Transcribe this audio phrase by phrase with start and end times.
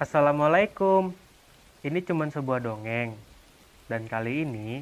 [0.00, 1.12] Assalamualaikum.
[1.84, 3.12] Ini cuma sebuah dongeng.
[3.84, 4.80] Dan kali ini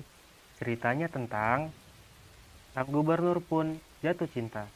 [0.62, 1.74] ceritanya tentang
[2.70, 4.70] sang gubernur pun jatuh cinta.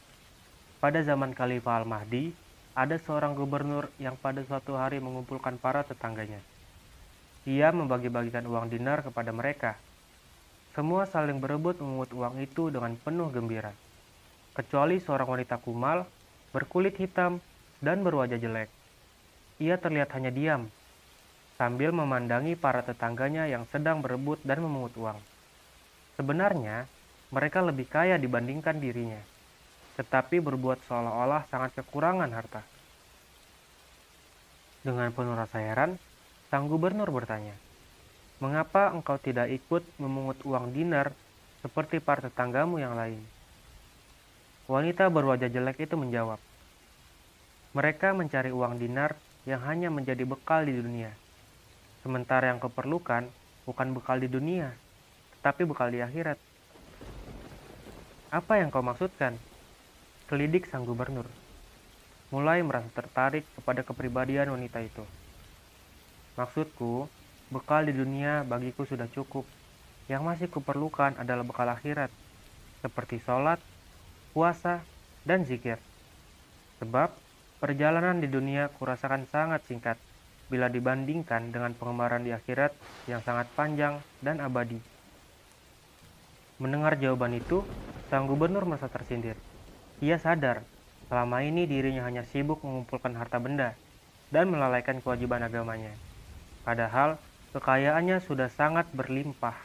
[0.83, 2.35] Pada zaman Khalifah Al-Mahdi,
[2.75, 6.43] ada seorang gubernur yang pada suatu hari mengumpulkan para tetangganya.
[7.47, 9.79] Ia membagi-bagikan uang dinar kepada mereka.
[10.75, 13.71] Semua saling berebut memungut uang itu dengan penuh gembira.
[14.59, 16.03] Kecuali seorang wanita kumal,
[16.51, 17.39] berkulit hitam,
[17.79, 18.82] dan berwajah jelek.
[19.61, 20.71] Ia terlihat hanya diam,
[21.61, 25.19] sambil memandangi para tetangganya yang sedang berebut dan memungut uang.
[26.17, 26.89] Sebenarnya,
[27.33, 29.21] mereka lebih kaya dibandingkan dirinya,
[29.97, 32.61] tetapi berbuat seolah-olah sangat kekurangan harta.
[34.83, 35.95] Dengan penuh rasa heran,
[36.51, 37.55] sang gubernur bertanya,
[38.37, 41.13] "Mengapa engkau tidak ikut memungut uang dinar
[41.63, 43.21] seperti para tetanggamu yang lain?"
[44.67, 46.37] Wanita berwajah jelek itu menjawab,
[47.73, 51.11] "Mereka mencari uang dinar yang hanya menjadi bekal di dunia.
[52.03, 53.27] Sementara yang keperlukan
[53.63, 54.75] bukan bekal di dunia,
[55.39, 56.39] tetapi bekal di akhirat.
[58.31, 59.35] Apa yang kau maksudkan?
[60.27, 61.27] Kelidik sang gubernur.
[62.33, 65.05] Mulai merasa tertarik kepada kepribadian wanita itu.
[66.33, 67.05] Maksudku,
[67.53, 69.45] bekal di dunia bagiku sudah cukup.
[70.09, 72.11] Yang masih kuperlukan adalah bekal akhirat,
[72.83, 73.61] seperti sholat,
[74.35, 74.83] puasa,
[75.23, 75.79] dan zikir.
[76.83, 77.22] Sebab
[77.63, 79.95] Perjalanan di dunia kurasakan sangat singkat
[80.51, 82.75] bila dibandingkan dengan pengembaraan di akhirat
[83.07, 84.75] yang sangat panjang dan abadi.
[86.59, 87.63] Mendengar jawaban itu,
[88.11, 89.39] sang gubernur merasa tersindir.
[90.03, 90.67] Ia sadar
[91.07, 93.79] selama ini dirinya hanya sibuk mengumpulkan harta benda
[94.27, 95.95] dan melalaikan kewajiban agamanya.
[96.67, 97.15] Padahal
[97.55, 99.55] kekayaannya sudah sangat berlimpah,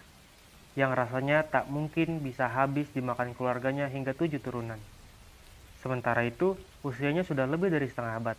[0.78, 4.78] yang rasanya tak mungkin bisa habis dimakan keluarganya hingga tujuh turunan.
[5.78, 8.36] Sementara itu, usianya sudah lebih dari setengah abad,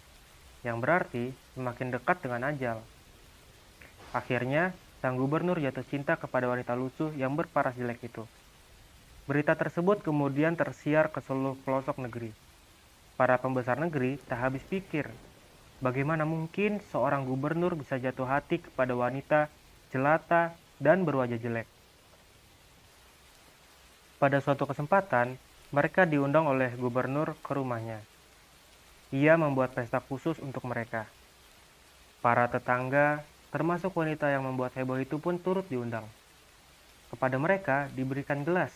[0.67, 2.83] yang berarti semakin dekat dengan ajal.
[4.11, 8.27] Akhirnya, sang gubernur jatuh cinta kepada wanita lusuh yang berparas jelek itu.
[9.29, 12.35] Berita tersebut kemudian tersiar ke seluruh pelosok negeri.
[13.15, 15.07] Para pembesar negeri tak habis pikir,
[15.79, 19.47] bagaimana mungkin seorang gubernur bisa jatuh hati kepada wanita
[19.93, 21.67] jelata dan berwajah jelek.
[24.19, 28.01] Pada suatu kesempatan, mereka diundang oleh gubernur ke rumahnya.
[29.13, 31.05] Ia membuat pesta khusus untuk mereka.
[32.25, 33.21] Para tetangga,
[33.53, 36.09] termasuk wanita yang membuat heboh itu pun turut diundang.
[37.13, 38.73] Kepada mereka diberikan gelas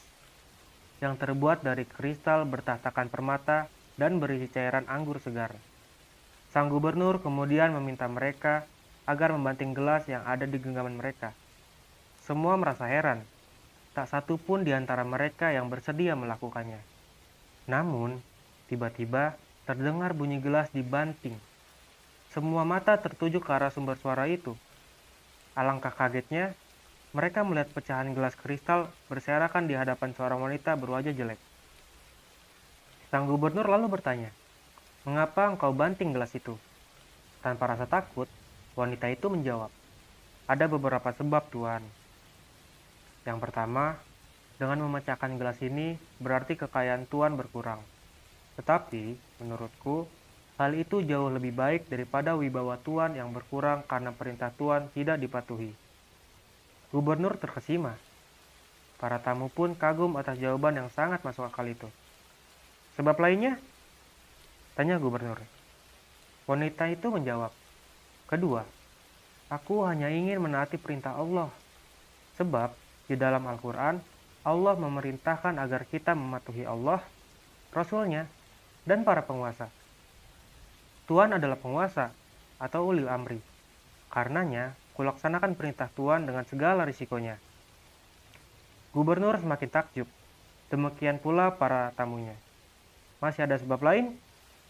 [1.01, 3.65] yang terbuat dari kristal bertahtakan permata
[3.97, 5.57] dan berisi cairan anggur segar.
[6.53, 8.69] Sang gubernur kemudian meminta mereka
[9.09, 11.33] agar membanting gelas yang ada di genggaman mereka.
[12.21, 13.25] Semua merasa heran
[13.93, 16.81] Tak satu pun di antara mereka yang bersedia melakukannya.
[17.69, 18.17] Namun,
[18.65, 19.37] tiba-tiba
[19.69, 21.37] terdengar bunyi gelas dibanting.
[22.33, 24.57] Semua mata tertuju ke arah sumber suara itu.
[25.53, 26.57] Alangkah kagetnya,
[27.13, 31.37] mereka melihat pecahan gelas kristal berserakan di hadapan seorang wanita berwajah jelek.
[33.13, 34.33] Sang gubernur lalu bertanya,
[35.05, 36.57] "Mengapa engkau banting gelas itu?"
[37.45, 38.25] Tanpa rasa takut,
[38.73, 39.69] wanita itu menjawab,
[40.49, 41.85] "Ada beberapa sebab, Tuan."
[43.23, 43.95] Yang pertama,
[44.59, 47.79] dengan memecahkan gelas ini berarti kekayaan Tuan berkurang.
[48.59, 50.05] Tetapi, menurutku,
[50.59, 55.73] hal itu jauh lebih baik daripada wibawa Tuan yang berkurang karena perintah Tuan tidak dipatuhi.
[56.93, 57.97] Gubernur terkesima.
[59.01, 61.89] Para tamu pun kagum atas jawaban yang sangat masuk akal itu.
[62.95, 63.57] Sebab lainnya?
[64.77, 65.41] Tanya gubernur.
[66.45, 67.49] Wanita itu menjawab.
[68.29, 68.61] Kedua,
[69.49, 71.49] aku hanya ingin menaati perintah Allah.
[72.37, 73.99] Sebab di dalam Al-Quran,
[74.43, 76.99] Allah memerintahkan agar kita mematuhi Allah,
[77.71, 78.27] Rasulnya,
[78.83, 79.71] dan para penguasa.
[81.07, 82.11] Tuhan adalah penguasa
[82.59, 83.39] atau ulil amri.
[84.11, 87.39] Karenanya, kulaksanakan perintah Tuhan dengan segala risikonya.
[88.93, 90.07] Gubernur semakin takjub.
[90.69, 92.35] Demikian pula para tamunya.
[93.19, 94.15] Masih ada sebab lain?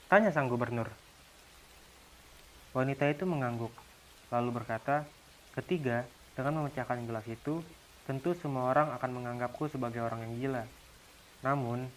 [0.07, 0.89] Tanya sang gubernur.
[2.73, 3.73] Wanita itu mengangguk,
[4.33, 5.05] lalu berkata,
[5.53, 7.61] Ketiga, dengan memecahkan gelas itu,
[8.03, 10.63] Tentu semua orang akan menganggapku sebagai orang yang gila.
[11.39, 11.87] Namun,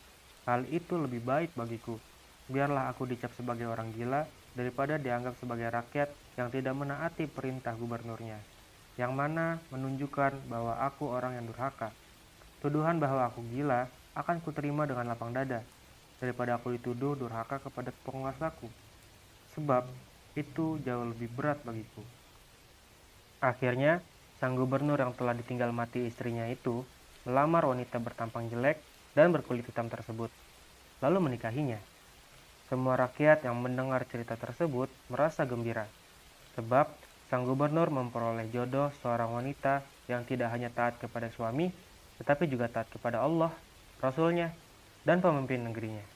[0.46, 1.98] hal itu lebih baik bagiku.
[2.46, 4.22] Biarlah aku dicap sebagai orang gila
[4.54, 6.08] daripada dianggap sebagai rakyat
[6.38, 8.38] yang tidak menaati perintah gubernurnya,
[8.94, 11.90] yang mana menunjukkan bahwa aku orang yang durhaka.
[12.62, 15.66] Tuduhan bahwa aku gila akan kuterima dengan lapang dada,
[16.22, 18.70] daripada aku dituduh durhaka kepada penguasaku.
[19.58, 19.90] Sebab
[20.38, 22.00] itu jauh lebih berat bagiku.
[23.42, 24.00] Akhirnya,
[24.36, 26.84] Sang gubernur yang telah ditinggal mati istrinya itu
[27.24, 28.76] melamar wanita bertampang jelek
[29.16, 30.28] dan berkulit hitam tersebut,
[31.00, 31.80] lalu menikahinya.
[32.68, 35.88] Semua rakyat yang mendengar cerita tersebut merasa gembira.
[36.58, 36.90] Sebab
[37.32, 41.72] sang gubernur memperoleh jodoh seorang wanita yang tidak hanya taat kepada suami,
[42.20, 43.50] tetapi juga taat kepada Allah,
[43.98, 44.52] Rasulnya,
[45.02, 46.15] dan pemimpin negerinya.